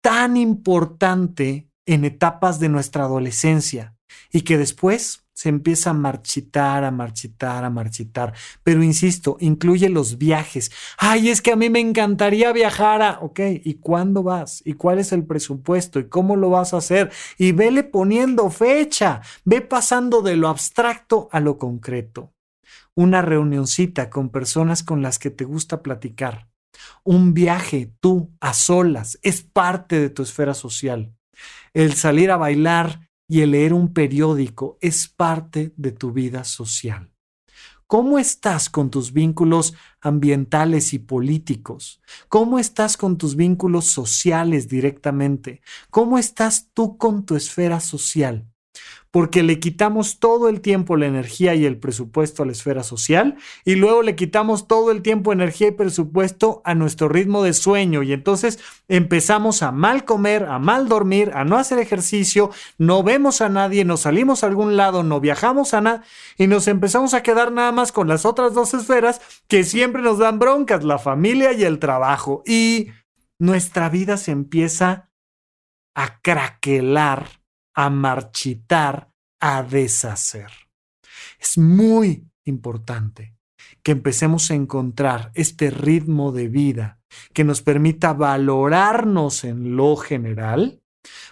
[0.00, 3.94] tan importante en etapas de nuestra adolescencia
[4.32, 8.34] y que después se empieza a marchitar, a marchitar, a marchitar.
[8.62, 10.70] Pero insisto, incluye los viajes.
[10.96, 13.18] Ay, es que a mí me encantaría viajar a...
[13.20, 14.62] Ok, ¿y cuándo vas?
[14.64, 15.98] ¿Y cuál es el presupuesto?
[15.98, 17.10] ¿Y cómo lo vas a hacer?
[17.36, 19.22] Y vele poniendo fecha.
[19.44, 22.32] Ve pasando de lo abstracto a lo concreto.
[22.94, 26.48] Una reunioncita con personas con las que te gusta platicar.
[27.02, 31.12] Un viaje tú a solas es parte de tu esfera social.
[31.72, 37.10] El salir a bailar y el leer un periódico es parte de tu vida social.
[37.86, 42.00] ¿Cómo estás con tus vínculos ambientales y políticos?
[42.28, 45.60] ¿Cómo estás con tus vínculos sociales directamente?
[45.90, 48.48] ¿Cómo estás tú con tu esfera social?
[49.14, 53.36] Porque le quitamos todo el tiempo, la energía y el presupuesto a la esfera social
[53.64, 58.02] y luego le quitamos todo el tiempo, energía y presupuesto a nuestro ritmo de sueño.
[58.02, 58.58] Y entonces
[58.88, 63.84] empezamos a mal comer, a mal dormir, a no hacer ejercicio, no vemos a nadie,
[63.84, 66.02] nos salimos a algún lado, no viajamos a nada
[66.36, 70.18] y nos empezamos a quedar nada más con las otras dos esferas que siempre nos
[70.18, 72.42] dan broncas, la familia y el trabajo.
[72.44, 72.88] Y
[73.38, 75.08] nuestra vida se empieza
[75.94, 77.43] a craquelar
[77.74, 79.10] a marchitar,
[79.40, 80.50] a deshacer.
[81.38, 83.34] Es muy importante
[83.82, 87.00] que empecemos a encontrar este ritmo de vida
[87.32, 90.80] que nos permita valorarnos en lo general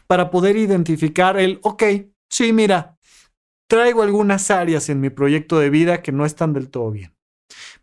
[0.06, 1.82] para poder identificar el, ok,
[2.30, 2.98] sí, mira,
[3.68, 7.16] traigo algunas áreas en mi proyecto de vida que no están del todo bien.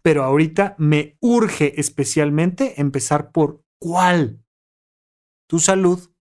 [0.01, 4.43] Pero ahorita me urge especialmente empezar por cuál.
[5.47, 6.11] Tu salud,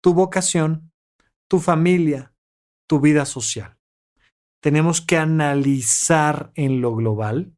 [0.00, 0.92] tu vocación,
[1.48, 2.32] tu familia,
[2.88, 3.76] tu vida social.
[4.60, 7.52] Tenemos que analizar en lo global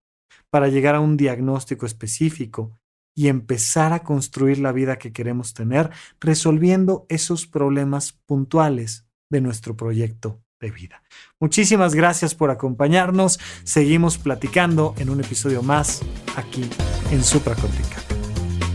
[0.51, 2.78] para llegar a un diagnóstico específico
[3.14, 9.76] y empezar a construir la vida que queremos tener, resolviendo esos problemas puntuales de nuestro
[9.76, 11.03] proyecto de vida.
[11.41, 13.41] Muchísimas gracias por acompañarnos.
[13.64, 16.03] Seguimos platicando en un episodio más
[16.36, 16.68] aquí
[17.11, 18.18] en Supracortical.